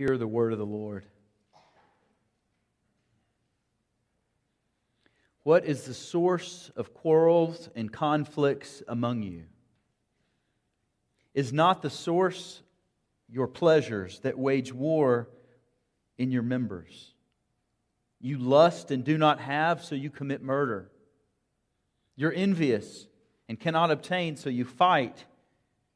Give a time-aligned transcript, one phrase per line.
[0.00, 1.04] Hear the word of the Lord.
[5.42, 9.42] What is the source of quarrels and conflicts among you?
[11.34, 12.62] Is not the source
[13.28, 15.28] your pleasures that wage war
[16.16, 17.12] in your members?
[18.22, 20.90] You lust and do not have, so you commit murder.
[22.16, 23.06] You're envious
[23.50, 25.26] and cannot obtain, so you fight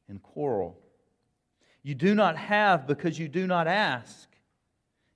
[0.07, 0.77] and quarrel.
[1.85, 4.27] You do not have because you do not ask.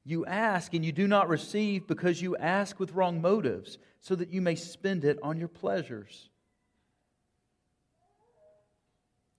[0.06, 4.30] You ask and you do not receive because you ask with wrong motives, so that
[4.30, 6.30] you may spend it on your pleasures.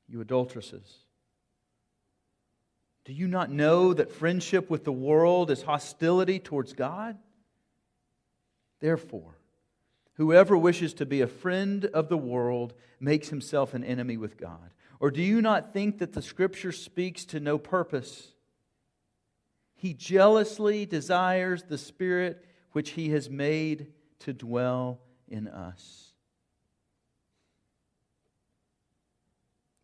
[0.09, 0.93] You adulteresses.
[3.05, 7.17] Do you not know that friendship with the world is hostility towards God?
[8.81, 9.39] Therefore,
[10.15, 14.73] whoever wishes to be a friend of the world makes himself an enemy with God.
[15.01, 18.35] Or do you not think that the Scripture speaks to no purpose?
[19.75, 23.89] He jealously desires the Spirit which He has made
[24.21, 26.13] to dwell in us.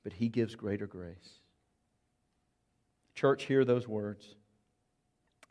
[0.05, 1.41] But He gives greater grace.
[3.15, 4.37] Church, hear those words.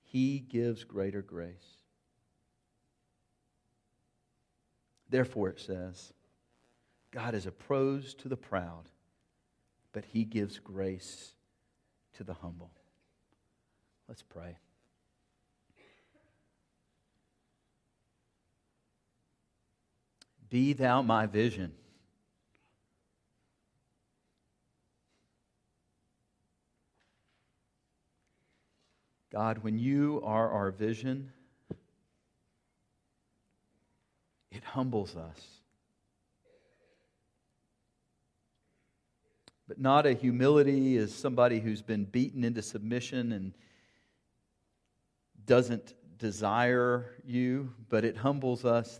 [0.04, 1.80] He gives greater grace.
[5.10, 6.14] Therefore, it says,
[7.10, 8.90] God is opposed to the proud
[9.96, 11.32] but he gives grace
[12.18, 12.70] to the humble.
[14.10, 14.58] Let's pray.
[20.50, 21.72] Be thou my vision.
[29.32, 31.32] God, when you are our vision,
[34.52, 35.62] it humbles us.
[39.68, 43.54] But not a humility as somebody who's been beaten into submission and
[45.46, 49.00] doesn't desire you, but it humbles us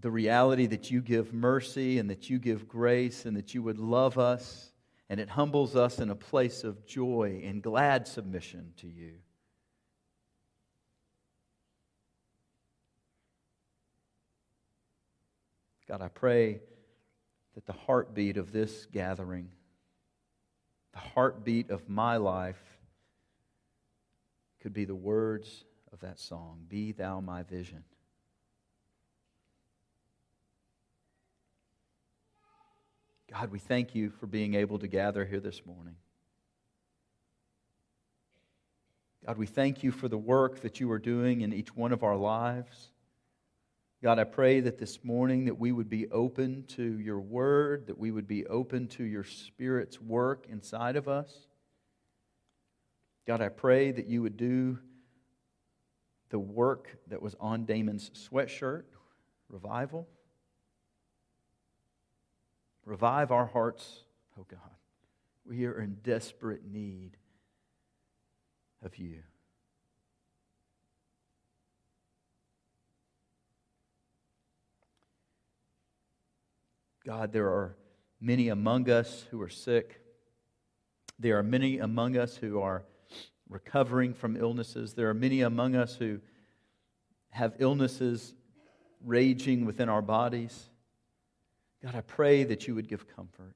[0.00, 3.78] the reality that you give mercy and that you give grace and that you would
[3.78, 4.72] love us,
[5.08, 9.12] and it humbles us in a place of joy and glad submission to you.
[15.86, 16.60] God, I pray
[17.54, 19.50] that the heartbeat of this gathering,
[20.92, 22.62] the heartbeat of my life,
[24.60, 27.84] could be the words of that song Be Thou My Vision.
[33.30, 35.96] God, we thank you for being able to gather here this morning.
[39.26, 42.02] God, we thank you for the work that you are doing in each one of
[42.02, 42.91] our lives.
[44.02, 47.96] God, I pray that this morning that we would be open to your word, that
[47.96, 51.32] we would be open to your spirit's work inside of us.
[53.28, 54.80] God, I pray that you would do
[56.30, 58.84] the work that was on Damon's sweatshirt,
[59.48, 60.08] revival.
[62.84, 64.00] Revive our hearts,
[64.36, 64.58] oh God.
[65.44, 67.16] We are in desperate need
[68.84, 69.20] of you.
[77.04, 77.76] God, there are
[78.20, 80.00] many among us who are sick.
[81.18, 82.84] There are many among us who are
[83.48, 84.94] recovering from illnesses.
[84.94, 86.20] There are many among us who
[87.30, 88.34] have illnesses
[89.04, 90.68] raging within our bodies.
[91.82, 93.54] God, I pray that you would give comfort.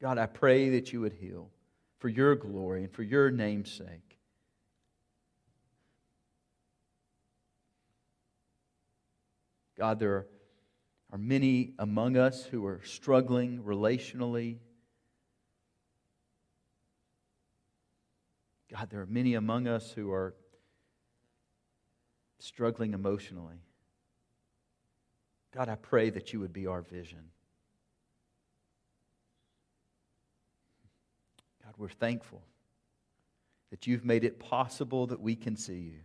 [0.00, 1.50] God, I pray that you would heal
[1.98, 4.18] for your glory and for your name's sake.
[9.76, 10.26] God, there are
[11.14, 14.56] are many among us who are struggling relationally.
[18.68, 20.34] God, there are many among us who are
[22.40, 23.62] struggling emotionally.
[25.54, 27.30] God, I pray that you would be our vision.
[31.62, 32.42] God, we're thankful
[33.70, 36.00] that you've made it possible that we can see you.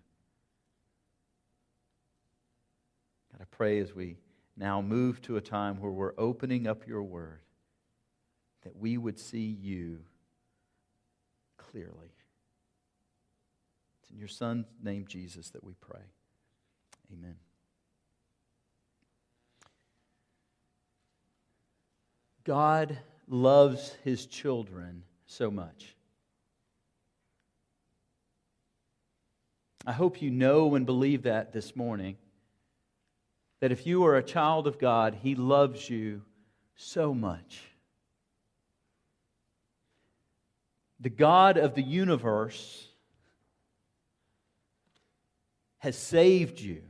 [3.31, 4.17] God, I pray as we
[4.59, 7.39] now move to a time where we're opening up your word,
[8.63, 9.99] that we would see you
[11.57, 12.11] clearly.
[14.01, 16.01] It's in your son's name, Jesus, that we pray.
[17.13, 17.35] Amen.
[22.43, 22.97] God
[23.29, 25.95] loves his children so much.
[29.85, 32.17] I hope you know and believe that this morning
[33.59, 36.21] that if you are a child of God, He loves you
[36.75, 37.61] so much.
[40.99, 42.87] The God of the universe
[45.79, 46.81] has saved you.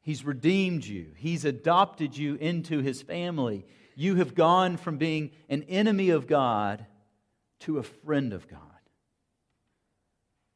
[0.00, 1.06] He's redeemed you.
[1.16, 3.66] He's adopted you into his family.
[3.96, 6.86] You have gone from being an enemy of God
[7.60, 8.60] to a friend of God.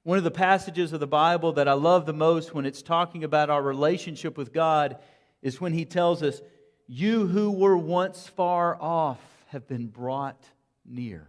[0.02, 3.22] One of the passages of the Bible that I love the most when it's talking
[3.22, 4.96] about our relationship with God
[5.42, 6.40] is when he tells us,
[6.86, 10.42] You who were once far off have been brought
[10.86, 11.28] near.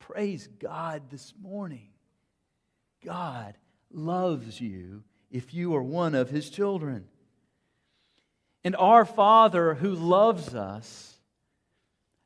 [0.00, 1.90] Praise God this morning.
[3.04, 3.56] God
[3.92, 7.04] loves you if you are one of his children.
[8.64, 11.16] And our Father who loves us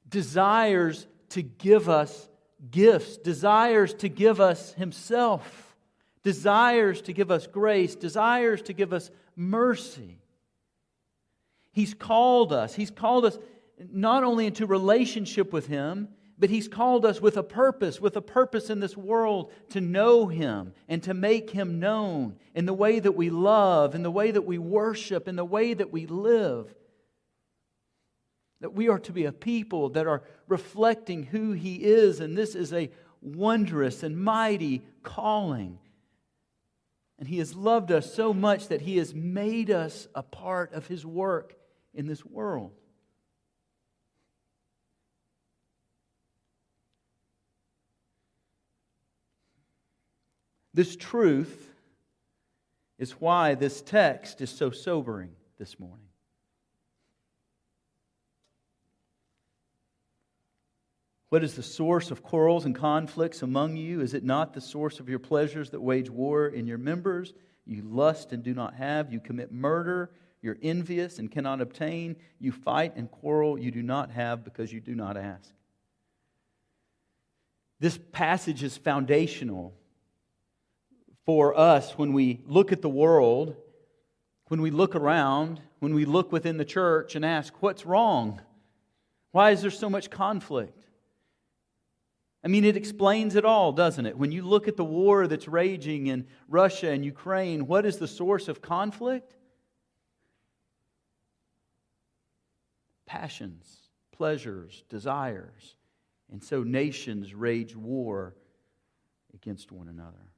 [0.08, 2.28] desires to give us
[2.70, 5.65] gifts, desires to give us himself,
[6.26, 10.18] desires to give us grace, desires to give us mercy.
[11.70, 12.74] He's called us.
[12.74, 13.38] He's called us
[13.92, 18.20] not only into relationship with him, but He's called us with a purpose, with a
[18.20, 22.98] purpose in this world to know Him and to make Him known in the way
[22.98, 26.74] that we love, in the way that we worship, in the way that we live.
[28.60, 32.54] That we are to be a people that are reflecting who He is, and this
[32.56, 32.90] is a
[33.22, 35.78] wondrous and mighty calling.
[37.18, 40.86] And He has loved us so much that He has made us a part of
[40.86, 41.54] His work
[41.94, 42.72] in this world.
[50.74, 51.70] This truth
[52.98, 56.05] is why this text is so sobering this morning.
[61.28, 64.00] What is the source of quarrels and conflicts among you?
[64.00, 67.34] Is it not the source of your pleasures that wage war in your members?
[67.64, 69.12] You lust and do not have.
[69.12, 70.10] You commit murder.
[70.40, 72.16] You're envious and cannot obtain.
[72.38, 73.58] You fight and quarrel.
[73.58, 75.52] You do not have because you do not ask.
[77.80, 79.74] This passage is foundational
[81.26, 83.56] for us when we look at the world,
[84.46, 88.40] when we look around, when we look within the church and ask, what's wrong?
[89.32, 90.85] Why is there so much conflict?
[92.46, 94.16] I mean, it explains it all, doesn't it?
[94.16, 98.06] When you look at the war that's raging in Russia and Ukraine, what is the
[98.06, 99.34] source of conflict?
[103.04, 105.74] Passions, pleasures, desires.
[106.30, 108.36] And so nations rage war
[109.34, 110.30] against one another.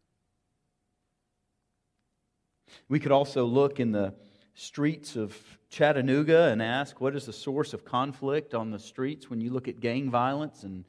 [2.88, 4.14] We could also look in the
[4.55, 5.37] streets of
[5.69, 9.69] Chattanooga and ask what is the source of conflict on the streets when you look
[9.69, 10.87] at gang violence and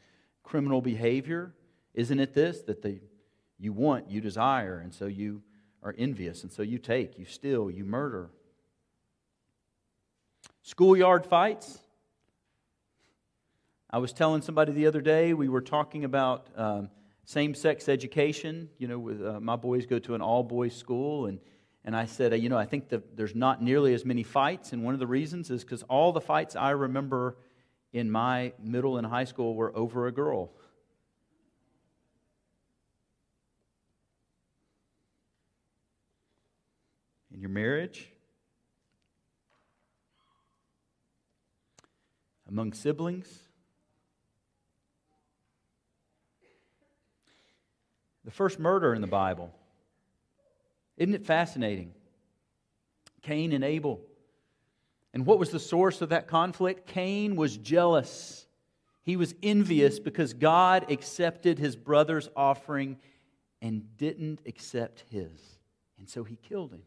[0.50, 1.54] criminal behavior?
[1.94, 3.00] Isn't it this that the,
[3.60, 5.42] you want, you desire, and so you
[5.84, 8.31] are envious, and so you take, you steal, you murder?
[10.63, 11.80] Schoolyard fights.
[13.92, 16.90] I was telling somebody the other day, we were talking about um,
[17.25, 18.69] same sex education.
[18.78, 21.40] You know, with, uh, my boys go to an all boys school, and
[21.86, 24.74] and I said, you know, I think that there's not nearly as many fights.
[24.74, 27.38] And one of the reasons is because all the fights I remember
[27.94, 30.52] in my middle and high school were over a girl.
[37.34, 38.12] In your marriage,
[42.48, 43.44] among siblings,
[48.26, 49.54] the first murder in the Bible
[51.00, 51.94] isn't it fascinating?
[53.22, 54.02] Cain and Abel.
[55.13, 56.87] And what was the source of that conflict?
[56.87, 58.45] Cain was jealous.
[59.04, 62.97] He was envious because God accepted his brother's offering
[63.61, 65.31] and didn't accept his.
[65.97, 66.83] And so he killed him.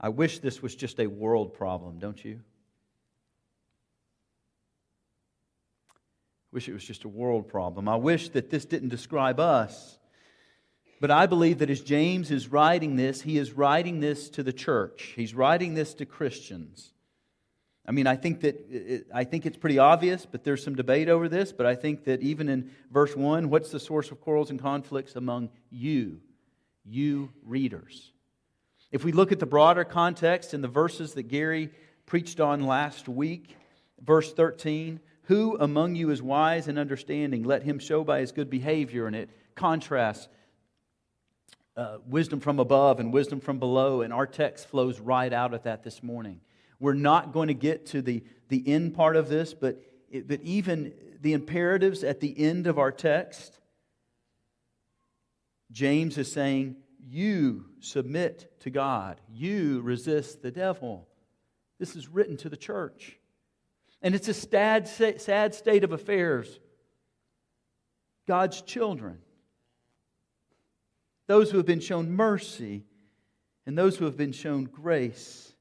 [0.00, 2.40] I wish this was just a world problem, don't you?
[6.52, 7.88] Wish it was just a world problem.
[7.88, 9.99] I wish that this didn't describe us.
[11.00, 14.52] But I believe that as James is writing this, he is writing this to the
[14.52, 15.14] church.
[15.16, 16.92] He's writing this to Christians.
[17.86, 21.08] I mean, I think that it, I think it's pretty obvious, but there's some debate
[21.08, 21.52] over this.
[21.52, 25.16] But I think that even in verse 1, what's the source of quarrels and conflicts
[25.16, 26.20] among you,
[26.84, 28.12] you readers?
[28.92, 31.70] If we look at the broader context in the verses that Gary
[32.04, 33.56] preached on last week,
[34.04, 37.44] verse 13, who among you is wise and understanding?
[37.44, 39.06] Let him show by his good behavior.
[39.06, 40.28] And it contrasts
[41.76, 44.02] uh, wisdom from above and wisdom from below.
[44.02, 46.40] And our text flows right out of that this morning.
[46.78, 50.40] We're not going to get to the, the end part of this, but, it, but
[50.42, 53.58] even the imperatives at the end of our text,
[55.70, 61.06] James is saying, You submit to God, you resist the devil.
[61.78, 63.18] This is written to the church.
[64.02, 66.58] And it's a sad, sad state of affairs.
[68.26, 69.18] God's children
[71.30, 72.82] those who have been shown mercy,
[73.64, 75.52] and those who have been shown grace,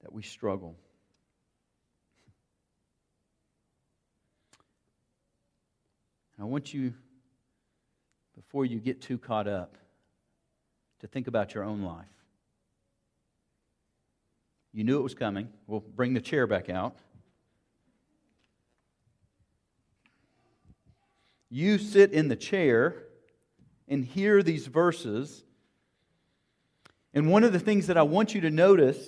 [0.00, 0.74] that we struggle.
[6.40, 6.94] I want you,
[8.34, 9.76] before you get too caught up,
[11.00, 12.06] to think about your own life.
[14.72, 15.50] You knew it was coming.
[15.66, 16.96] We'll bring the chair back out.
[21.50, 23.04] You sit in the chair
[23.88, 25.42] and hear these verses.
[27.14, 28.98] And one of the things that I want you to notice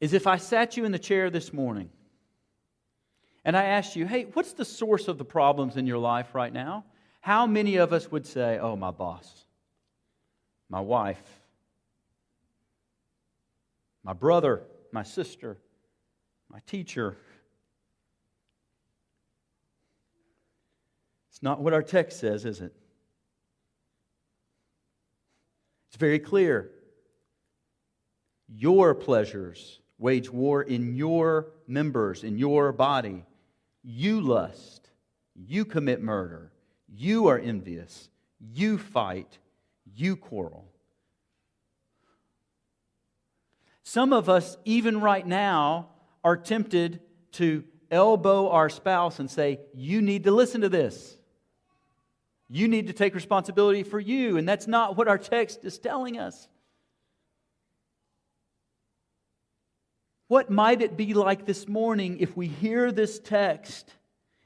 [0.00, 1.88] is if I sat you in the chair this morning
[3.44, 6.52] and I asked you, hey, what's the source of the problems in your life right
[6.52, 6.84] now?
[7.20, 9.44] How many of us would say, oh, my boss,
[10.68, 11.22] my wife,
[14.02, 15.56] my brother, my sister,
[16.50, 17.16] my teacher?
[21.42, 22.72] Not what our text says, is it?
[25.88, 26.70] It's very clear.
[28.48, 33.24] Your pleasures wage war in your members, in your body.
[33.82, 34.90] You lust.
[35.34, 36.52] You commit murder.
[36.88, 38.08] You are envious.
[38.40, 39.38] You fight.
[39.94, 40.66] You quarrel.
[43.84, 45.88] Some of us, even right now,
[46.24, 47.00] are tempted
[47.32, 51.16] to elbow our spouse and say, You need to listen to this.
[52.54, 54.36] You need to take responsibility for you.
[54.36, 56.48] And that's not what our text is telling us.
[60.28, 63.94] What might it be like this morning if we hear this text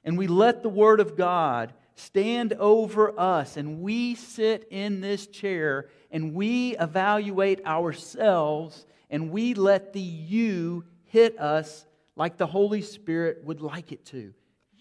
[0.05, 5.27] and we let the Word of God stand over us and we sit in this
[5.27, 11.85] chair and we evaluate ourselves and we let the you hit us
[12.15, 14.33] like the Holy Spirit would like it to?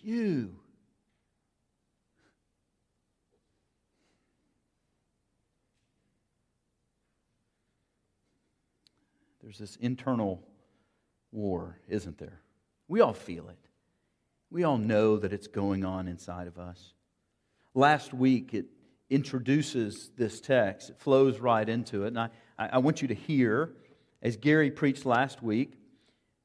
[0.03, 0.59] You.
[9.45, 10.41] There's this internal
[11.31, 12.41] war, isn't there?
[12.87, 13.59] We all feel it.
[14.49, 16.93] We all know that it's going on inside of us.
[17.75, 18.65] Last week, it
[19.07, 22.07] introduces this text, it flows right into it.
[22.07, 23.73] And I, I want you to hear,
[24.23, 25.73] as Gary preached last week,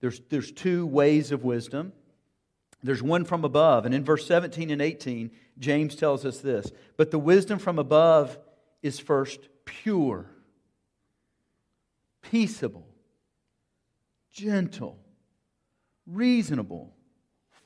[0.02, 1.94] there's, there's two ways of wisdom.
[2.82, 3.86] There's one from above.
[3.86, 8.38] And in verse 17 and 18, James tells us this But the wisdom from above
[8.82, 10.26] is first pure,
[12.20, 12.88] peaceable
[14.32, 14.98] gentle,
[16.06, 16.94] reasonable,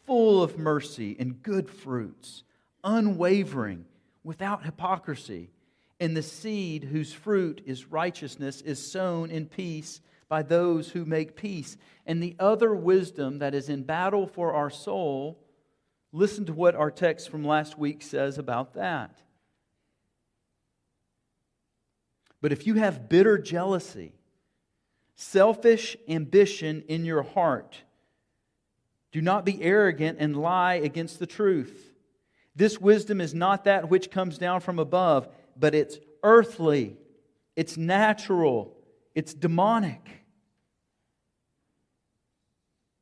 [0.06, 2.44] full of mercy and good fruits,
[2.82, 3.84] unwavering,
[4.22, 5.50] without hypocrisy.
[6.00, 11.36] And the seed whose fruit is righteousness is sown in peace by those who make
[11.36, 11.76] peace.
[12.06, 15.38] And the other wisdom that is in battle for our soul,
[16.12, 19.20] listen to what our text from last week says about that.
[22.40, 24.12] But if you have bitter jealousy,
[25.14, 27.82] selfish ambition in your heart.
[29.12, 31.92] Do not be arrogant and lie against the truth.
[32.56, 36.96] This wisdom is not that which comes down from above, but it's earthly,
[37.56, 38.76] it's natural,
[39.14, 40.24] it's demonic.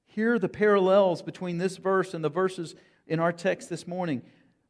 [0.06, 2.74] Here are the parallels between this verse and the verses
[3.06, 4.22] in our text this morning.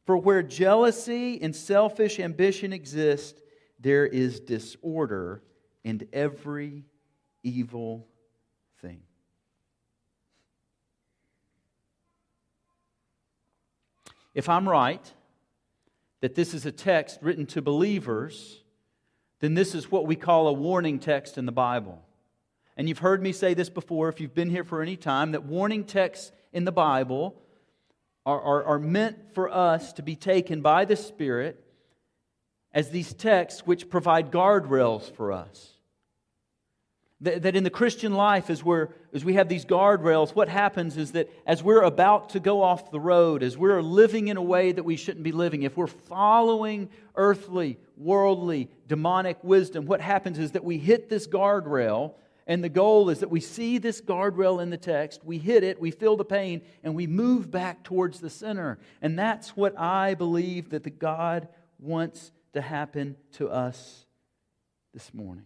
[0.05, 3.41] For where jealousy and selfish ambition exist,
[3.79, 5.41] there is disorder
[5.83, 6.85] and every
[7.43, 8.07] evil
[8.81, 9.01] thing.
[14.33, 15.13] If I'm right
[16.21, 18.61] that this is a text written to believers,
[19.39, 22.01] then this is what we call a warning text in the Bible.
[22.75, 25.43] And you've heard me say this before if you've been here for any time that
[25.43, 27.35] warning texts in the Bible
[28.25, 31.63] are, are, are meant for us to be taken by the Spirit
[32.73, 35.73] as these texts which provide guardrails for us.
[37.23, 41.13] That, in the Christian life, as, we're, as we have these guardrails, what happens is
[41.13, 44.73] that as we're about to go off the road, as we're living in a way
[44.73, 50.51] that we shouldn't be living, if we're following earthly, worldly, demonic wisdom, what happens is
[50.51, 52.15] that we hit this guardrail,
[52.45, 55.79] and the goal is that we see this guardrail in the text, we hit it,
[55.79, 58.79] we feel the pain, and we move back towards the center.
[59.01, 61.47] And that's what I believe that the God
[61.79, 64.05] wants to happen to us
[64.93, 65.45] this morning.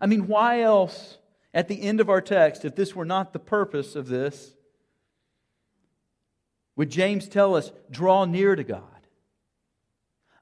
[0.00, 1.18] I mean, why else,
[1.54, 4.54] at the end of our text, if this were not the purpose of this,
[6.76, 8.82] would James tell us, draw near to God?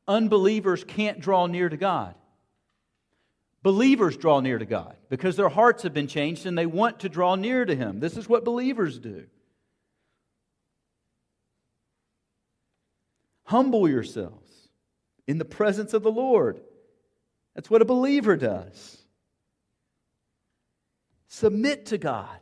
[0.07, 2.15] Unbelievers can't draw near to God.
[3.63, 7.09] Believers draw near to God because their hearts have been changed and they want to
[7.09, 8.01] draw near to Him.
[8.01, 9.25] This is what believers do.
[13.45, 14.69] Humble yourselves
[15.27, 16.61] in the presence of the Lord.
[17.55, 19.04] That's what a believer does.
[21.35, 22.39] Submit to God.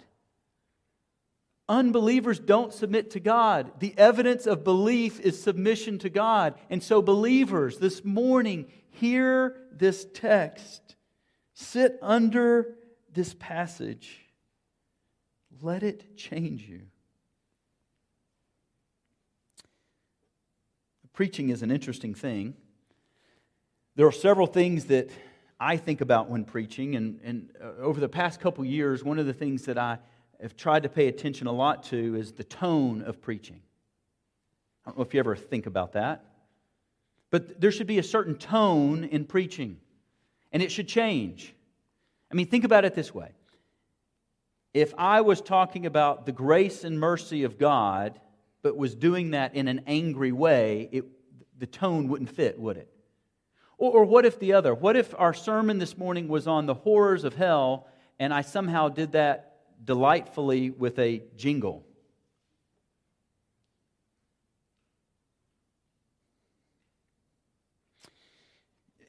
[1.66, 3.72] Unbelievers don't submit to God.
[3.80, 6.56] The evidence of belief is submission to God.
[6.68, 10.96] And so, believers, this morning, hear this text.
[11.54, 12.74] Sit under
[13.10, 14.26] this passage.
[15.62, 16.82] Let it change you.
[21.14, 22.52] Preaching is an interesting thing.
[23.96, 25.08] There are several things that
[25.62, 29.26] I think about when preaching, and, and uh, over the past couple years, one of
[29.26, 29.98] the things that I
[30.40, 33.60] have tried to pay attention a lot to is the tone of preaching.
[34.84, 36.24] I don't know if you ever think about that,
[37.30, 39.78] but there should be a certain tone in preaching,
[40.50, 41.54] and it should change.
[42.28, 43.30] I mean, think about it this way
[44.74, 48.18] if I was talking about the grace and mercy of God,
[48.62, 51.04] but was doing that in an angry way, it,
[51.56, 52.91] the tone wouldn't fit, would it?
[53.82, 54.76] Or, or what if the other?
[54.76, 57.88] What if our sermon this morning was on the horrors of hell
[58.20, 61.84] and I somehow did that delightfully with a jingle?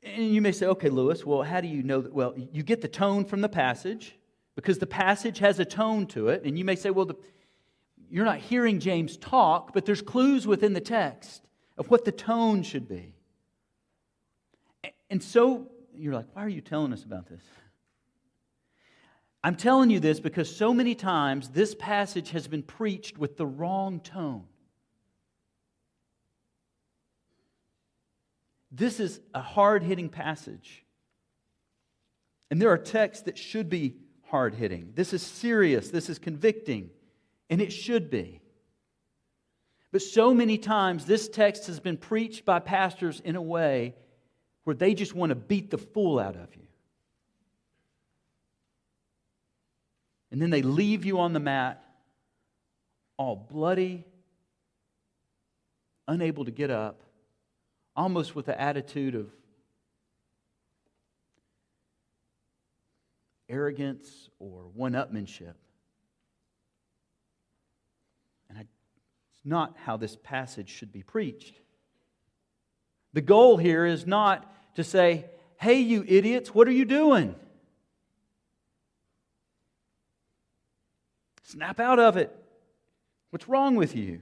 [0.01, 2.11] And you may say, okay, Lewis, well, how do you know that?
[2.11, 4.15] Well, you get the tone from the passage
[4.55, 6.45] because the passage has a tone to it.
[6.45, 7.15] And you may say, well, the,
[8.09, 11.43] you're not hearing James talk, but there's clues within the text
[11.77, 13.13] of what the tone should be.
[15.13, 17.43] And so you're like, why are you telling us about this?
[19.43, 23.45] I'm telling you this because so many times this passage has been preached with the
[23.45, 24.45] wrong tone.
[28.71, 30.83] This is a hard hitting passage.
[32.49, 33.97] And there are texts that should be
[34.31, 34.93] hard hitting.
[34.95, 35.91] This is serious.
[35.91, 36.89] This is convicting.
[37.51, 38.41] And it should be.
[39.91, 43.93] But so many times, this text has been preached by pastors in a way
[44.63, 46.61] where they just want to beat the fool out of you.
[50.31, 51.83] And then they leave you on the mat,
[53.17, 54.03] all bloody,
[56.07, 57.03] unable to get up,
[57.95, 59.27] almost with the attitude of
[63.47, 65.53] arrogance or one upmanship.
[68.49, 71.53] And I, it's not how this passage should be preached.
[73.13, 75.25] The goal here is not to say,
[75.57, 77.35] hey, you idiots, what are you doing?
[81.43, 82.35] Snap out of it.
[83.29, 84.21] What's wrong with you?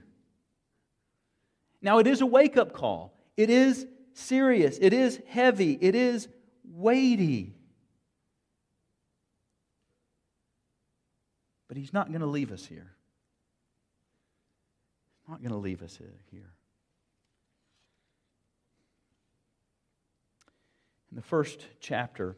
[1.81, 3.13] Now, it is a wake up call.
[3.37, 4.77] It is serious.
[4.79, 5.77] It is heavy.
[5.79, 6.27] It is
[6.63, 7.55] weighty.
[11.67, 12.91] But He's not going to leave us here.
[15.21, 16.51] He's not going to leave us here.
[21.11, 22.37] In the first chapter,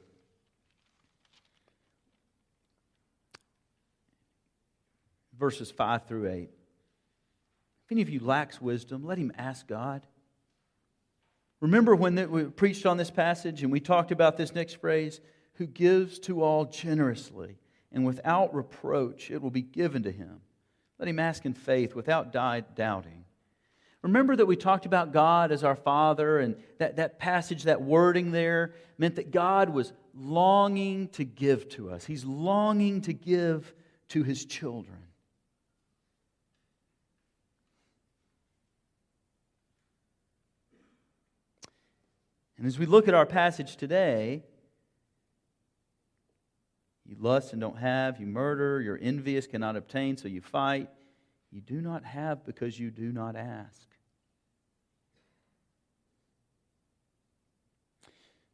[5.38, 6.50] verses 5 through 8.
[7.86, 10.08] If any of you lacks wisdom, let him ask God.
[11.60, 15.22] Remember when we preached on this passage and we talked about this next phrase
[15.54, 17.58] who gives to all generously
[17.92, 20.42] and without reproach, it will be given to him.
[20.98, 23.23] Let him ask in faith without doubting.
[24.04, 28.32] Remember that we talked about God as our Father, and that, that passage, that wording
[28.32, 32.06] there, meant that God was longing to give to us.
[32.06, 33.74] He's longing to give
[34.10, 34.98] to his children.
[42.58, 44.44] And as we look at our passage today,
[47.06, 50.90] you lust and don't have, you murder, you're envious, cannot obtain, so you fight.
[51.52, 53.93] You do not have because you do not ask.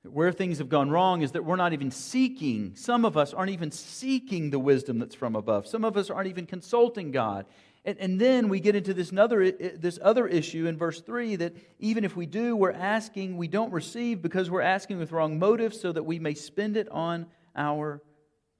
[0.03, 3.51] Where things have gone wrong is that we're not even seeking, some of us aren't
[3.51, 5.67] even seeking the wisdom that's from above.
[5.67, 7.45] Some of us aren't even consulting God.
[7.83, 11.55] And, and then we get into this other, this other issue in verse 3 that
[11.79, 15.79] even if we do, we're asking, we don't receive because we're asking with wrong motives
[15.79, 18.01] so that we may spend it on our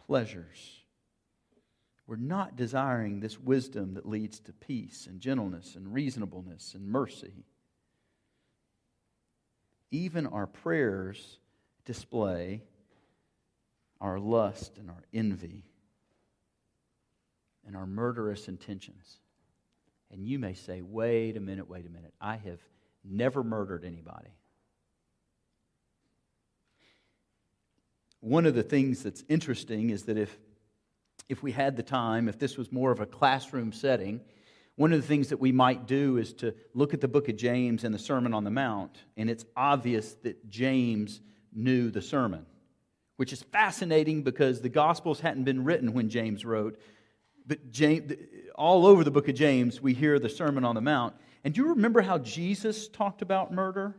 [0.05, 0.83] pleasures.
[2.05, 7.45] We're not desiring this wisdom that leads to peace and gentleness and reasonableness and mercy
[9.91, 11.39] even our prayers
[11.85, 12.61] display
[14.01, 15.63] our lust and our envy
[17.65, 19.17] and our murderous intentions.
[20.11, 22.13] And you may say, wait a minute, wait a minute.
[22.19, 22.59] I have
[23.03, 24.29] never murdered anybody.
[28.21, 30.35] One of the things that's interesting is that if,
[31.29, 34.21] if we had the time, if this was more of a classroom setting,
[34.79, 37.35] One of the things that we might do is to look at the book of
[37.35, 41.19] James and the Sermon on the Mount, and it's obvious that James
[41.53, 42.45] knew the sermon,
[43.17, 46.79] which is fascinating because the Gospels hadn't been written when James wrote.
[47.45, 48.13] But James,
[48.55, 51.13] all over the book of James, we hear the Sermon on the Mount.
[51.43, 53.97] And do you remember how Jesus talked about murder?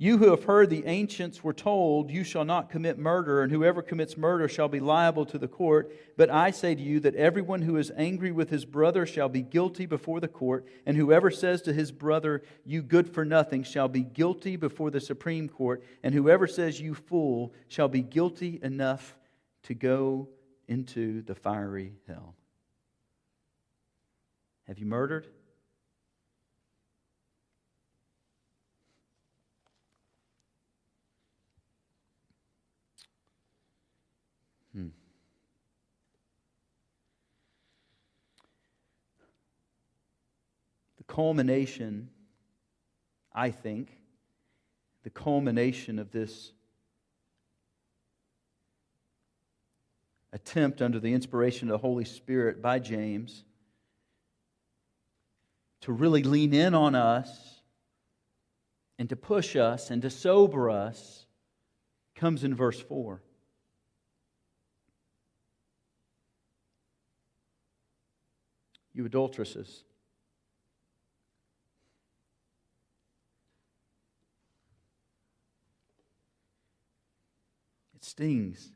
[0.00, 3.82] You who have heard the ancients were told, You shall not commit murder, and whoever
[3.82, 5.92] commits murder shall be liable to the court.
[6.16, 9.42] But I say to you that everyone who is angry with his brother shall be
[9.42, 13.88] guilty before the court, and whoever says to his brother, You good for nothing, shall
[13.88, 19.18] be guilty before the Supreme Court, and whoever says, You fool, shall be guilty enough
[19.64, 20.28] to go
[20.68, 22.36] into the fiery hell.
[24.68, 25.26] Have you murdered?
[41.08, 42.10] Culmination,
[43.32, 43.90] I think,
[45.02, 46.52] the culmination of this
[50.32, 53.44] attempt under the inspiration of the Holy Spirit by James
[55.80, 57.60] to really lean in on us
[58.98, 61.26] and to push us and to sober us
[62.14, 63.22] comes in verse 4.
[68.92, 69.84] You adulteresses.
[77.94, 78.72] It stings.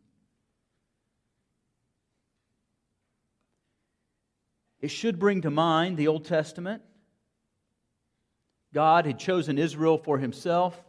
[4.80, 6.80] It should bring to mind the Old Testament.
[8.72, 10.80] God had chosen Israel for himself.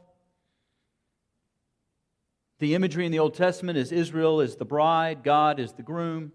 [2.60, 6.32] The imagery in the Old Testament is Israel is the bride, God is the groom.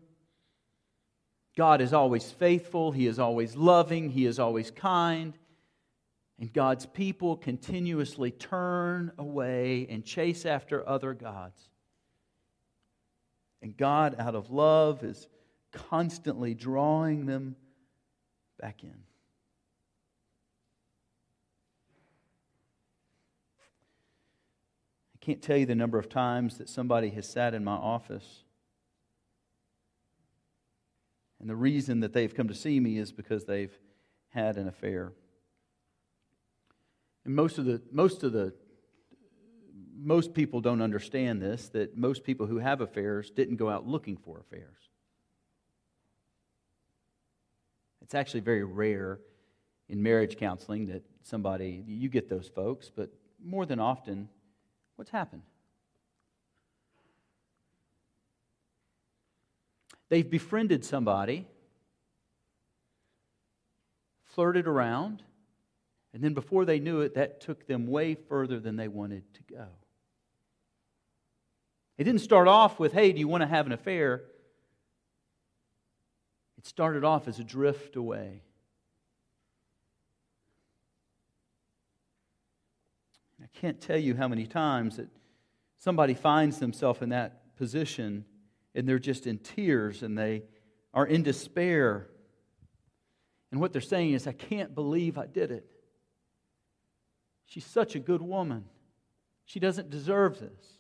[1.56, 5.38] God is always faithful, He is always loving, He is always kind.
[6.40, 11.68] And God's people continuously turn away and chase after other gods.
[13.62, 15.28] And God, out of love, is
[15.72, 17.56] constantly drawing them
[18.60, 18.94] back in.
[25.14, 28.44] I can't tell you the number of times that somebody has sat in my office.
[31.40, 33.76] And the reason that they've come to see me is because they've
[34.30, 35.12] had an affair.
[37.24, 38.54] And most of the most of the
[40.00, 44.16] most people don't understand this that most people who have affairs didn't go out looking
[44.16, 44.90] for affairs.
[48.02, 49.18] It's actually very rare
[49.88, 53.10] in marriage counseling that somebody, you get those folks, but
[53.44, 54.28] more than often,
[54.96, 55.42] what's happened?
[60.08, 61.46] They've befriended somebody,
[64.24, 65.22] flirted around,
[66.14, 69.42] and then before they knew it, that took them way further than they wanted to
[69.42, 69.66] go.
[71.98, 74.22] It didn't start off with, hey, do you want to have an affair?
[76.56, 78.42] It started off as a drift away.
[83.42, 85.08] I can't tell you how many times that
[85.78, 88.24] somebody finds themselves in that position
[88.74, 90.44] and they're just in tears and they
[90.94, 92.08] are in despair.
[93.50, 95.66] And what they're saying is, I can't believe I did it.
[97.46, 98.66] She's such a good woman.
[99.46, 100.77] She doesn't deserve this.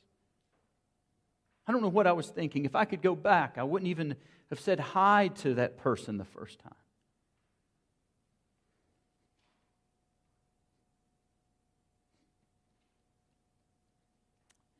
[1.68, 2.64] I don't know what I was thinking.
[2.64, 4.16] If I could go back, I wouldn't even
[4.48, 6.72] have said hi to that person the first time.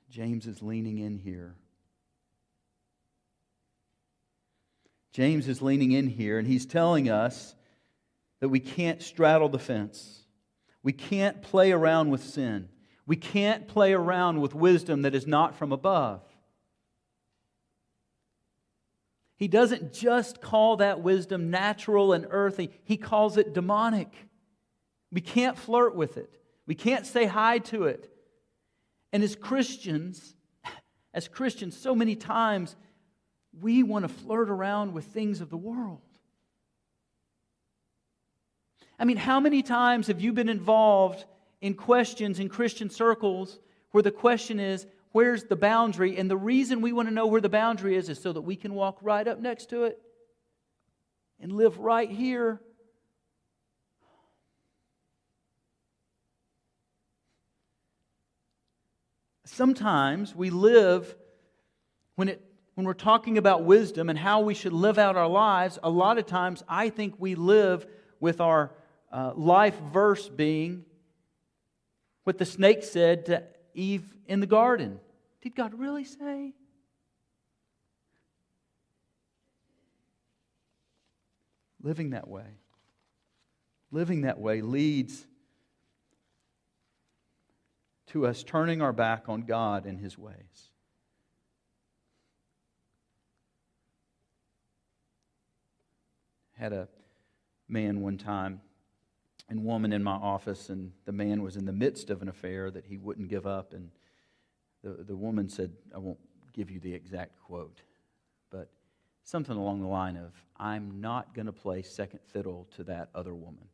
[0.09, 1.55] James is leaning in here.
[5.13, 7.55] James is leaning in here, and he's telling us
[8.41, 10.23] that we can't straddle the fence.
[10.83, 12.71] We can't play around with sin.
[13.07, 16.23] We can't play around with wisdom that is not from above.
[19.39, 24.13] He doesn't just call that wisdom natural and earthy, he calls it demonic.
[25.11, 28.13] We can't flirt with it, we can't say hi to it.
[29.13, 30.35] And as Christians,
[31.15, 32.77] as Christians, so many times
[33.59, 36.03] we want to flirt around with things of the world.
[38.99, 41.25] I mean, how many times have you been involved
[41.61, 43.61] in questions in Christian circles
[43.93, 46.17] where the question is, where's the boundary?
[46.17, 48.57] And the reason we want to know where the boundary is is so that we
[48.57, 50.01] can walk right up next to it
[51.41, 52.61] and live right here.
[59.45, 61.17] Sometimes we live
[62.17, 62.45] when it
[62.79, 66.17] when we're talking about wisdom and how we should live out our lives, a lot
[66.17, 67.85] of times I think we live
[68.21, 68.71] with our
[69.11, 70.85] uh, life verse being
[72.23, 73.43] what the snake said to
[73.79, 74.99] Eve in the garden.
[75.41, 76.53] Did God really say?
[81.81, 82.59] Living that way.
[83.93, 85.25] Living that way leads
[88.09, 90.35] to us turning our back on God and His ways.
[96.55, 96.89] Had a
[97.69, 98.61] man one time
[99.49, 102.71] and woman in my office, and the man was in the midst of an affair
[102.71, 103.73] that he wouldn't give up.
[103.73, 103.91] And
[104.83, 106.19] the, the woman said, I won't
[106.53, 107.81] give you the exact quote,
[108.51, 108.69] but
[109.25, 113.35] something along the line of, I'm not going to play second fiddle to that other
[113.35, 113.69] woman.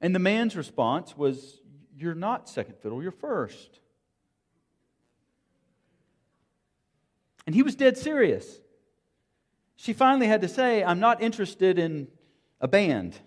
[0.00, 1.60] And the man's response was,
[1.96, 3.80] You're not second fiddle, you're first.
[7.46, 8.60] And he was dead serious.
[9.82, 12.08] She finally had to say, I'm not interested in
[12.60, 13.18] a band.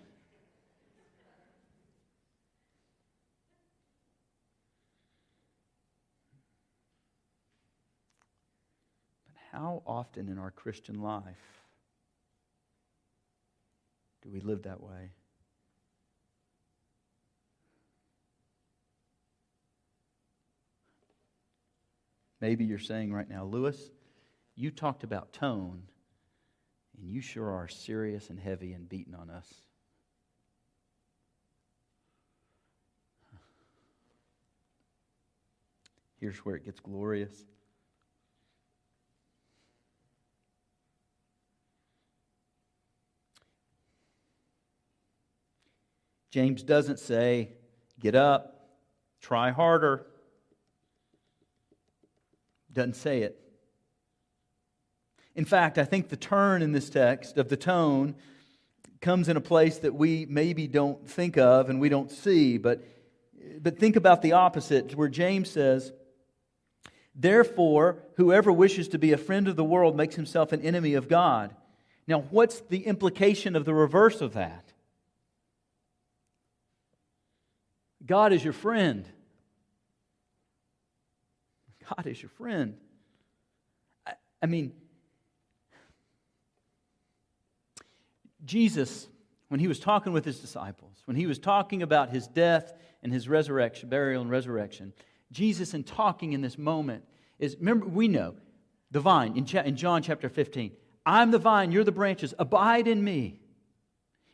[9.26, 11.24] But how often in our Christian life
[14.22, 15.10] do we live that way?
[22.40, 23.90] Maybe you're saying right now, Lewis,
[24.54, 25.88] you talked about tone
[26.98, 29.52] and you sure are serious and heavy and beating on us.
[36.20, 37.44] Here's where it gets glorious.
[46.30, 47.50] James doesn't say,
[48.00, 48.70] get up,
[49.20, 50.06] try harder.
[52.72, 53.43] Doesn't say it.
[55.34, 58.14] In fact, I think the turn in this text of the tone
[59.00, 62.82] comes in a place that we maybe don't think of and we don't see, but,
[63.60, 65.92] but think about the opposite, where James says,
[67.14, 71.08] Therefore, whoever wishes to be a friend of the world makes himself an enemy of
[71.08, 71.54] God.
[72.06, 74.72] Now, what's the implication of the reverse of that?
[78.04, 79.08] God is your friend.
[81.88, 82.76] God is your friend.
[84.06, 84.72] I, I mean,
[88.44, 89.08] Jesus,
[89.48, 93.12] when he was talking with his disciples, when he was talking about his death and
[93.12, 94.92] his resurrection, burial and resurrection,
[95.32, 97.04] Jesus, in talking in this moment,
[97.38, 98.34] is remember, we know
[98.90, 100.72] the vine in, in John chapter 15.
[101.06, 102.34] I'm the vine, you're the branches.
[102.38, 103.40] Abide in me.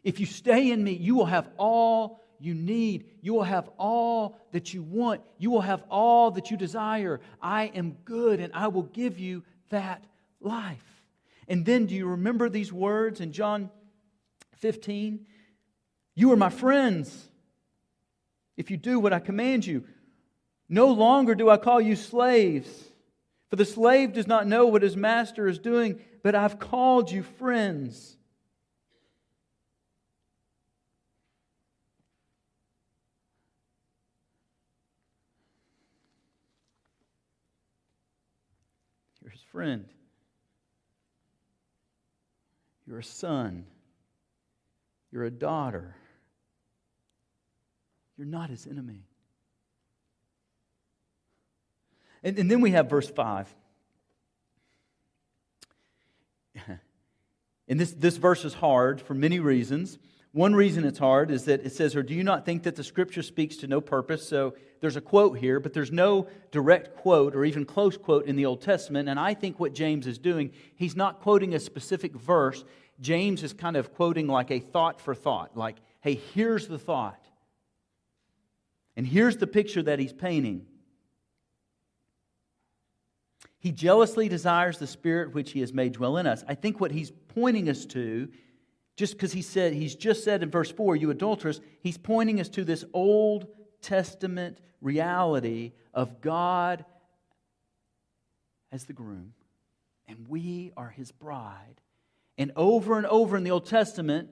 [0.02, 3.04] If you stay in me, you will have all you need.
[3.20, 5.20] You will have all that you want.
[5.38, 7.20] You will have all that you desire.
[7.40, 10.02] I am good and I will give you that
[10.40, 11.04] life.
[11.48, 13.70] And then do you remember these words in John
[14.60, 15.26] 15.
[16.14, 17.28] You are my friends
[18.56, 19.84] if you do what I command you.
[20.68, 22.68] No longer do I call you slaves,
[23.48, 27.22] for the slave does not know what his master is doing, but I've called you
[27.22, 28.16] friends.
[39.22, 39.86] You're his friend.
[42.86, 43.64] You're a son.
[45.12, 45.96] You're a daughter.
[48.16, 49.04] You're not his enemy.
[52.22, 53.54] And, and then we have verse 5.
[57.68, 59.98] and this, this verse is hard for many reasons.
[60.32, 62.84] One reason it's hard is that it says, Or do you not think that the
[62.84, 64.28] scripture speaks to no purpose?
[64.28, 68.36] So there's a quote here, but there's no direct quote or even close quote in
[68.36, 69.08] the Old Testament.
[69.08, 72.64] And I think what James is doing, he's not quoting a specific verse,
[73.00, 77.24] James is kind of quoting like a thought for thought, like, hey, here's the thought.
[78.96, 80.66] And here's the picture that he's painting.
[83.58, 86.44] He jealously desires the spirit which he has made dwell in us.
[86.48, 88.28] I think what he's pointing us to,
[88.96, 92.48] just because he said, he's just said in verse 4, you adulterous, he's pointing us
[92.50, 93.46] to this Old
[93.82, 96.84] Testament reality of God
[98.72, 99.34] as the groom,
[100.06, 101.80] and we are his bride.
[102.38, 104.30] And over and over in the Old Testament,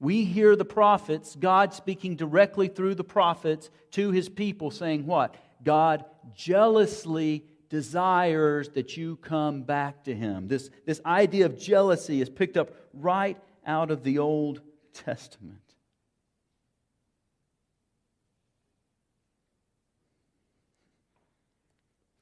[0.00, 5.34] we hear the prophets, God speaking directly through the prophets to his people, saying, What?
[5.62, 6.04] God
[6.34, 10.46] jealously desires that you come back to him.
[10.46, 14.60] This, this idea of jealousy is picked up right out of the Old
[14.92, 15.58] Testament.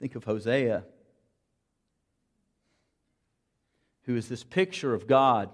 [0.01, 0.85] Think of Hosea,
[4.13, 5.49] who is this picture of God,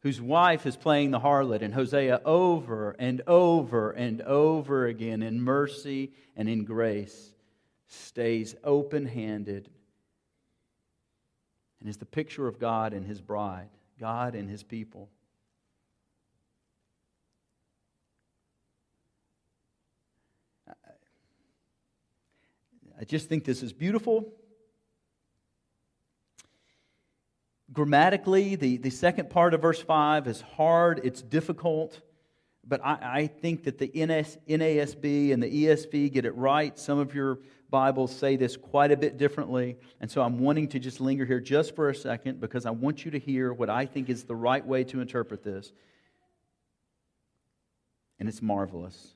[0.00, 5.40] whose wife is playing the harlot, and Hosea over and over and over again in
[5.40, 7.32] mercy and in grace
[7.88, 9.70] stays open handed
[11.80, 15.08] and is the picture of God and his bride, God and his people.
[23.00, 24.30] I just think this is beautiful.
[27.72, 32.00] Grammatically, the, the second part of verse 5 is hard, it's difficult,
[32.66, 36.78] but I, I think that the NS, NASB and the ESV get it right.
[36.78, 37.38] Some of your
[37.70, 41.40] Bibles say this quite a bit differently, and so I'm wanting to just linger here
[41.40, 44.36] just for a second because I want you to hear what I think is the
[44.36, 45.72] right way to interpret this.
[48.20, 49.14] And it's marvelous.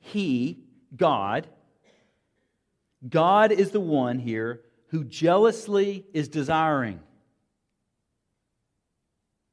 [0.00, 0.64] He,
[0.96, 1.46] God,
[3.06, 7.00] God is the one here who jealously is desiring.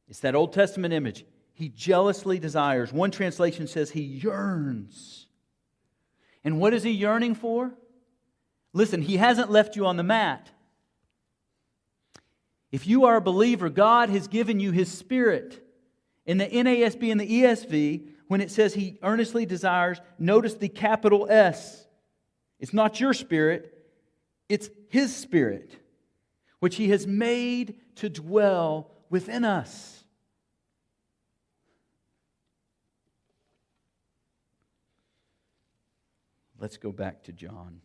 [0.09, 1.25] It's that Old Testament image.
[1.53, 2.91] He jealously desires.
[2.91, 5.27] One translation says he yearns.
[6.43, 7.73] And what is he yearning for?
[8.73, 10.49] Listen, he hasn't left you on the mat.
[12.69, 15.65] If you are a believer, God has given you his spirit.
[16.25, 21.27] In the NASB and the ESV, when it says he earnestly desires, notice the capital
[21.29, 21.87] S.
[22.59, 23.78] It's not your spirit,
[24.49, 25.75] it's His spirit,
[26.59, 30.03] which He has made to dwell within us.
[36.59, 37.79] Let's go back to John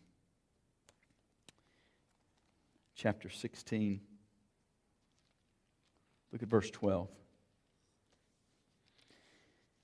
[2.95, 4.01] chapter 16.
[6.31, 7.07] Look at verse 12.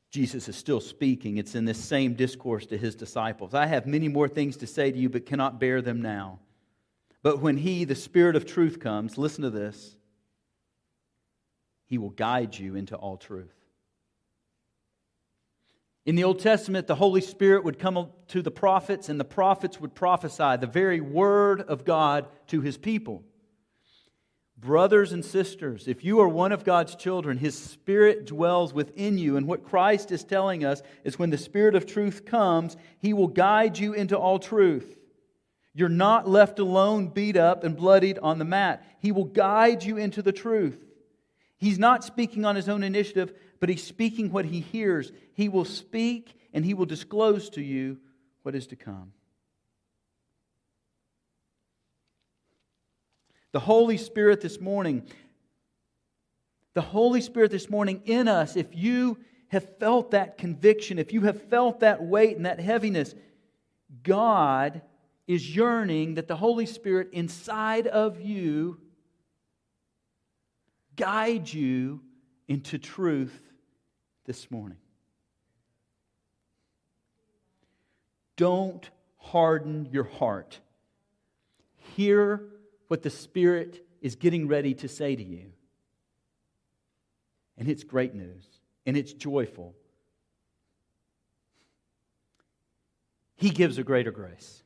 [0.09, 1.37] Jesus is still speaking.
[1.37, 3.53] It's in this same discourse to his disciples.
[3.53, 6.39] I have many more things to say to you, but cannot bear them now.
[7.23, 9.95] But when he, the Spirit of truth, comes, listen to this,
[11.85, 13.53] he will guide you into all truth.
[16.05, 19.79] In the Old Testament, the Holy Spirit would come to the prophets, and the prophets
[19.79, 23.23] would prophesy the very word of God to his people.
[24.61, 29.35] Brothers and sisters, if you are one of God's children, His Spirit dwells within you.
[29.35, 33.27] And what Christ is telling us is when the Spirit of truth comes, He will
[33.27, 34.99] guide you into all truth.
[35.73, 38.83] You're not left alone, beat up, and bloodied on the mat.
[38.99, 40.77] He will guide you into the truth.
[41.57, 45.11] He's not speaking on His own initiative, but He's speaking what He hears.
[45.33, 47.99] He will speak and He will disclose to you
[48.43, 49.13] what is to come.
[53.53, 55.03] The Holy Spirit this morning,
[56.73, 59.17] the Holy Spirit this morning in us, if you
[59.49, 63.13] have felt that conviction, if you have felt that weight and that heaviness,
[64.03, 64.81] God
[65.31, 68.77] is yearning that the Holy Spirit inside of you
[70.97, 72.01] guide you
[72.49, 73.39] into truth
[74.25, 74.77] this morning.
[78.35, 80.59] Don't harden your heart.
[81.95, 82.43] Hear
[82.89, 85.53] what the Spirit is getting ready to say to you.
[87.57, 88.43] And it's great news,
[88.85, 89.75] and it's joyful.
[93.37, 94.63] He gives a greater grace.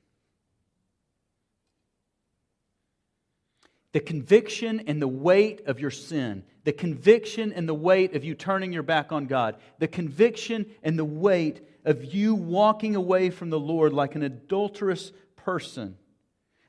[3.96, 8.36] The conviction and the weight of your sin, the conviction and the weight of you
[8.36, 13.52] turning your back on God, the conviction and the weight of you walking away from
[13.52, 15.96] the Lord like an adulterous person.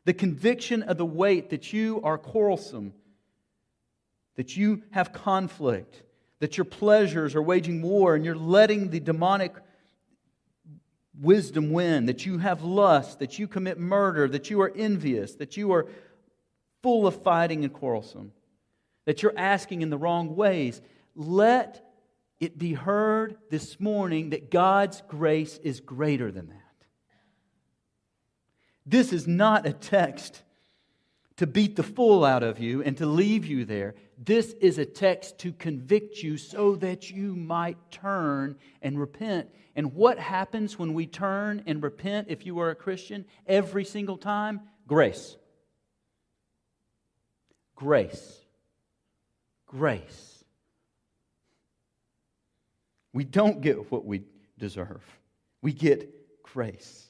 [0.05, 2.95] The conviction of the weight that you are quarrelsome,
[4.37, 6.05] that you have conflict,
[6.39, 9.53] that your pleasures are waging war and you're letting the demonic
[11.21, 15.57] wisdom win, that you have lust, that you commit murder, that you are envious, that
[15.57, 15.89] you are
[16.87, 18.31] full of fighting and quarrelsome,
[19.07, 20.81] that you're asking in the wrong ways.
[21.17, 21.85] Let
[22.39, 26.87] it be heard this morning that God's grace is greater than that.
[28.87, 30.45] This is not a text
[31.39, 33.97] to beat the fool out of you and to leave you there.
[34.17, 39.49] This is a text to convict you so that you might turn and repent.
[39.75, 44.17] And what happens when we turn and repent if you are a Christian every single
[44.17, 44.61] time?
[44.87, 45.37] Grace.
[47.77, 48.41] Grace.
[49.67, 50.45] Grace.
[53.13, 54.25] We don't get what we
[54.59, 55.03] deserve,
[55.63, 57.05] we get grace.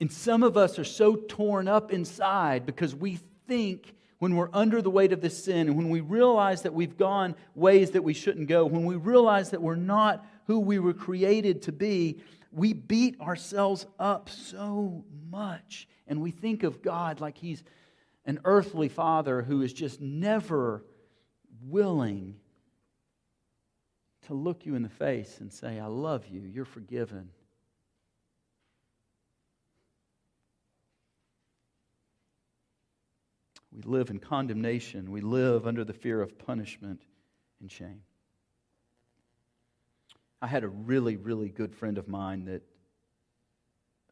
[0.00, 3.18] And some of us are so torn up inside because we
[3.48, 6.96] think when we're under the weight of this sin and when we realize that we've
[6.96, 10.94] gone ways that we shouldn't go, when we realize that we're not who we were
[10.94, 12.20] created to be,
[12.52, 15.88] we beat ourselves up so much.
[16.06, 17.62] And we think of God like He's
[18.28, 20.84] an earthly father who is just never
[21.62, 22.36] willing
[24.26, 27.30] to look you in the face and say, I love you, you're forgiven.
[33.72, 35.10] We live in condemnation.
[35.10, 37.00] We live under the fear of punishment
[37.62, 38.02] and shame.
[40.42, 42.62] I had a really, really good friend of mine that,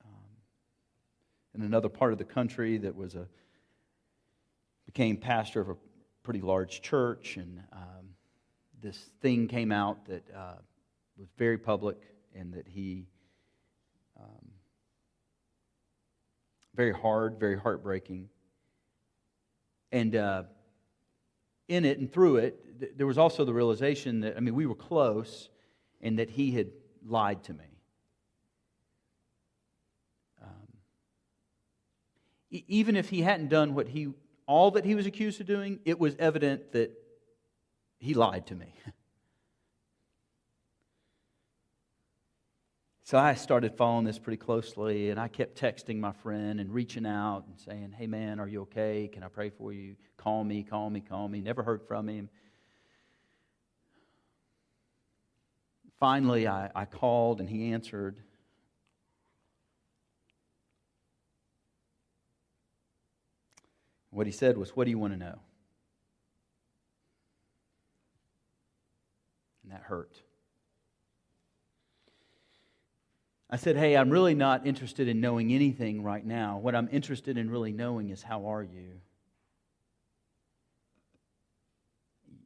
[0.02, 0.10] um,
[1.54, 3.28] in another part of the country, that was a
[4.96, 5.76] became pastor of a
[6.22, 8.08] pretty large church, and um,
[8.80, 10.54] this thing came out that uh,
[11.18, 11.98] was very public,
[12.34, 13.04] and that he
[14.18, 14.48] um,
[16.74, 18.30] very hard, very heartbreaking,
[19.92, 20.16] and.
[20.16, 20.42] Uh,
[21.68, 24.76] in it and through it, there was also the realization that, I mean, we were
[24.76, 25.48] close,
[26.00, 26.68] and that he had
[27.04, 27.64] lied to me.
[30.40, 30.68] Um,
[32.68, 34.10] even if he hadn't done what he,
[34.46, 36.92] all that he was accused of doing, it was evident that
[37.98, 38.72] he lied to me.
[43.02, 47.06] So I started following this pretty closely, and I kept texting my friend and reaching
[47.06, 49.08] out and saying, Hey, man, are you okay?
[49.12, 49.94] Can I pray for you?
[50.16, 51.40] Call me, call me, call me.
[51.40, 52.28] Never heard from him.
[55.98, 58.22] finally, I, I called and he answered.
[64.16, 65.38] What he said was, What do you want to know?
[69.62, 70.22] And that hurt.
[73.50, 76.56] I said, Hey, I'm really not interested in knowing anything right now.
[76.56, 79.02] What I'm interested in really knowing is how are you?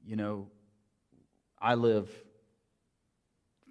[0.05, 0.49] You know,
[1.57, 2.11] I live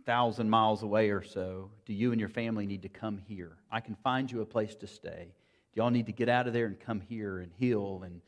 [0.06, 3.58] thousand miles away or so, do you and your family need to come here?
[3.70, 5.34] I can find you a place to stay.
[5.76, 8.22] Y'all need to get out of there and come here and heal and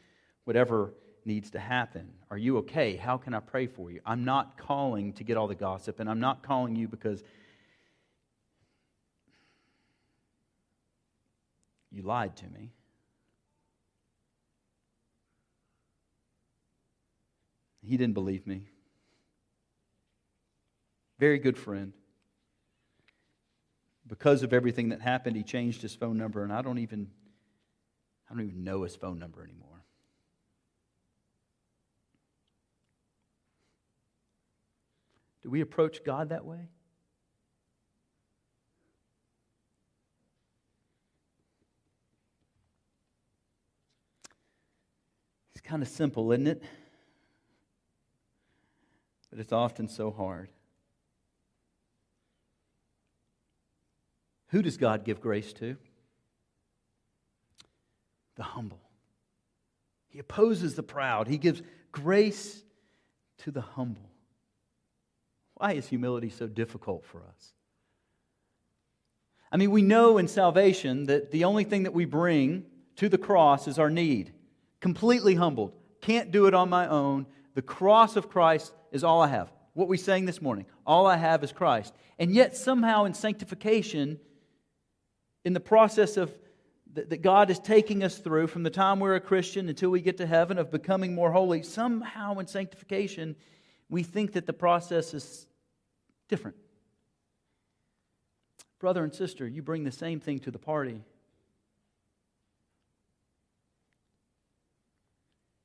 [0.46, 0.94] whatever
[1.26, 2.12] needs to happen?
[2.30, 2.96] Are you okay?
[2.96, 4.02] How can I pray for you?
[4.06, 7.24] I'm not calling to get all the gossip, and I'm not calling you because
[11.92, 12.72] you lied to me.
[17.84, 18.68] He didn't believe me.
[21.20, 21.94] Very good friend.
[24.08, 27.10] Because of everything that happened, he changed his phone number, and I don't even
[28.32, 29.84] I don't even know his phone number anymore.
[35.42, 36.70] Do we approach God that way?
[45.54, 46.64] It's kind of simple, isn't it?
[49.30, 50.50] But it's often so hard.
[54.50, 55.76] Who does God give grace to?
[58.36, 58.82] The humble.
[60.08, 61.28] He opposes the proud.
[61.28, 61.62] He gives
[61.92, 62.64] grace
[63.40, 64.10] to the humble.
[65.56, 67.54] Why is humility so difficult for us?
[69.52, 72.66] I mean, we know in salvation that the only thing that we bring
[72.98, 74.34] to the cross is our need.
[74.80, 75.74] Completely humbled.
[76.02, 77.26] Can't do it on my own.
[77.54, 79.52] The cross of Christ is all I have.
[79.74, 80.66] What we sang this morning.
[80.86, 81.94] All I have is Christ.
[82.18, 84.20] And yet, somehow in sanctification,
[85.44, 86.38] in the process of
[86.94, 90.18] that God is taking us through from the time we're a Christian until we get
[90.18, 93.36] to heaven of becoming more holy, somehow in sanctification,
[93.90, 95.48] we think that the process is
[96.28, 96.58] different.
[98.80, 101.02] Brother and sister, you bring the same thing to the party.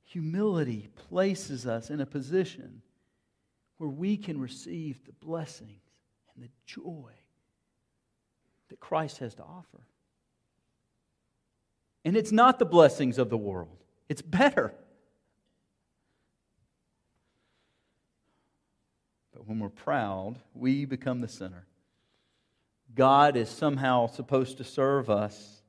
[0.05, 2.81] Humility places us in a position
[3.77, 5.81] where we can receive the blessings
[6.35, 7.11] and the joy
[8.69, 9.81] that Christ has to offer.
[12.07, 14.73] And it's not the blessings of the world, it's better.
[19.33, 21.67] But when we're proud, we become the sinner.
[22.95, 25.61] God is somehow supposed to serve us,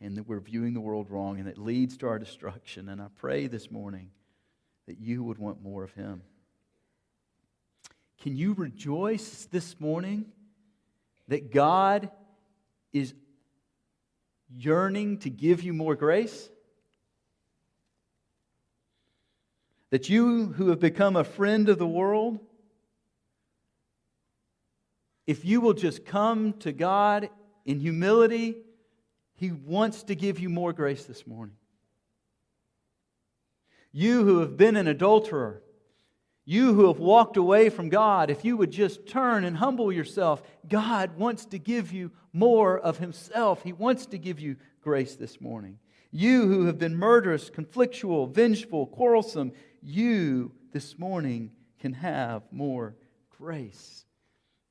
[0.00, 2.88] and that we're viewing the world wrong, and it leads to our destruction.
[2.88, 4.10] And I pray this morning
[4.86, 6.22] that you would want more of Him.
[8.22, 10.26] Can you rejoice this morning
[11.26, 12.12] that God
[12.92, 13.12] is
[14.54, 16.48] yearning to give you more grace?
[19.90, 22.40] That you who have become a friend of the world,
[25.26, 27.30] if you will just come to God
[27.64, 28.56] in humility,
[29.34, 31.56] He wants to give you more grace this morning.
[33.92, 35.62] You who have been an adulterer,
[36.48, 40.42] You who have walked away from God, if you would just turn and humble yourself,
[40.68, 43.64] God wants to give you more of Himself.
[43.64, 45.80] He wants to give you grace this morning.
[46.12, 52.94] You who have been murderous, conflictual, vengeful, quarrelsome, you this morning can have more
[53.36, 54.04] grace.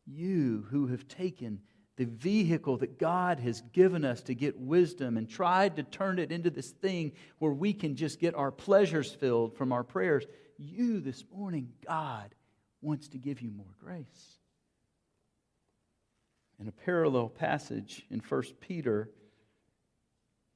[0.05, 1.59] You who have taken
[1.97, 6.32] the vehicle that God has given us to get wisdom and tried to turn it
[6.32, 10.26] into this thing where we can just get our pleasures filled from our prayers.
[10.58, 12.34] You this morning, God
[12.82, 14.38] wants to give you more grace.
[16.60, 19.10] In a parallel passage in 1 Peter,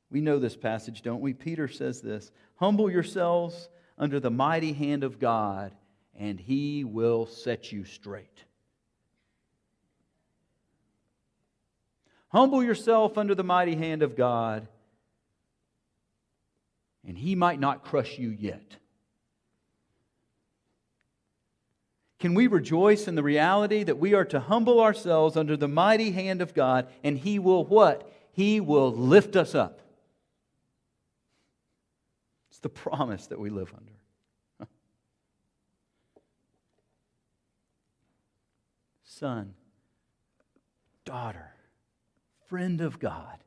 [0.10, 1.34] we know this passage, don't we?
[1.34, 5.74] Peter says this Humble yourselves under the mighty hand of God,
[6.18, 8.46] and he will set you straight.
[12.30, 14.68] Humble yourself under the mighty hand of God,
[17.06, 18.78] and he might not crush you yet.
[22.20, 26.12] Can we rejoice in the reality that we are to humble ourselves under the mighty
[26.12, 28.12] hand of God, and he will what?
[28.34, 29.80] He will lift us up.
[32.50, 33.94] It's the promise that we live under.
[39.04, 39.54] Son,
[41.06, 41.54] daughter,
[42.50, 43.38] friend of God.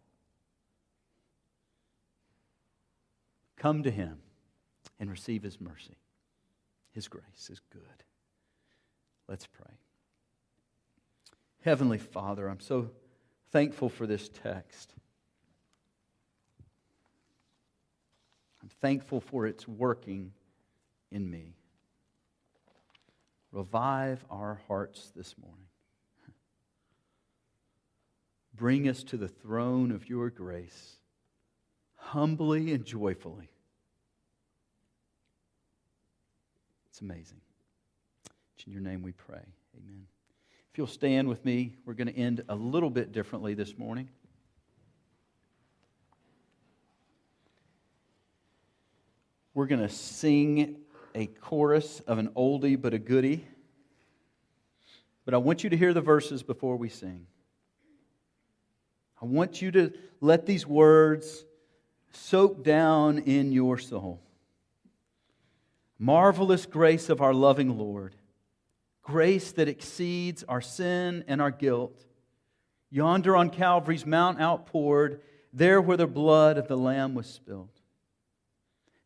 [3.57, 4.19] Come to him
[4.99, 5.99] and receive his mercy.
[6.93, 8.05] His grace is good.
[9.33, 9.73] Let's pray.
[11.63, 12.91] Heavenly Father, I'm so
[13.51, 14.93] thankful for this text.
[18.63, 20.33] I'm thankful for its working
[21.11, 21.55] in me.
[23.53, 25.65] Revive our hearts this morning.
[28.55, 30.97] Bring us to the throne of your grace,
[31.95, 33.49] humbly and joyfully.
[36.91, 37.41] It's amazing.
[38.63, 39.43] It's in your name we pray.
[39.77, 40.07] Amen.
[40.71, 44.09] If you'll stand with me, we're going to end a little bit differently this morning.
[49.53, 50.77] We're going to sing
[51.13, 53.45] a chorus of an oldie but a goodie.
[55.25, 57.27] But I want you to hear the verses before we sing.
[59.21, 61.45] I want you to let these words
[62.13, 64.23] soak down in your soul.
[65.99, 68.15] Marvelous grace of our loving Lord,
[69.03, 72.05] grace that exceeds our sin and our guilt.
[72.91, 75.21] Yonder on Calvary's mount outpoured,
[75.53, 77.81] there where the blood of the Lamb was spilled.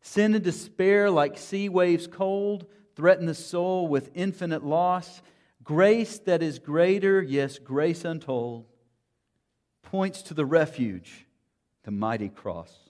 [0.01, 5.21] Sin and despair, like sea waves cold, threaten the soul with infinite loss.
[5.63, 8.65] Grace that is greater, yes, grace untold
[9.87, 11.25] points to the refuge,
[11.83, 12.86] the mighty cross.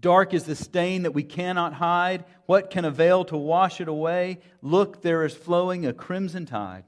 [0.00, 2.24] Dark is the stain that we cannot hide.
[2.46, 4.38] What can avail to wash it away?
[4.62, 6.84] Look, there is flowing a crimson tide.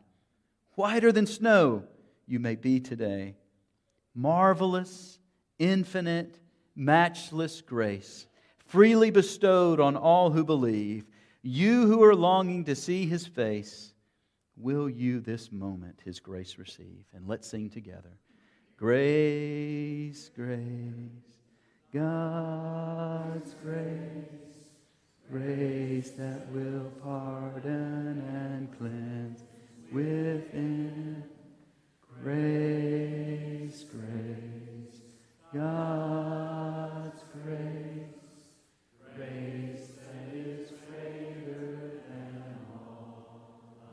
[0.76, 1.84] Whiter than snow
[2.26, 3.34] you may be today.
[4.14, 5.18] Marvelous,
[5.58, 6.38] infinite,
[6.76, 8.26] matchless grace,
[8.66, 11.06] freely bestowed on all who believe.
[11.42, 13.92] You who are longing to see his face,
[14.56, 17.04] will you this moment his grace receive?
[17.12, 18.18] And let's sing together.
[18.76, 21.29] Grace, grace,
[21.92, 24.68] God's grace,
[25.28, 29.42] grace that will pardon and cleanse
[29.92, 31.24] within.
[32.22, 35.00] Grace, grace,
[35.52, 38.44] God's grace,
[39.16, 43.26] grace that is greater than all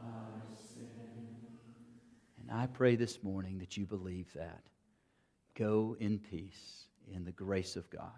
[0.03, 0.85] our sin.
[2.41, 4.61] And I pray this morning that you believe that.
[5.55, 8.11] Go in peace in the grace of God.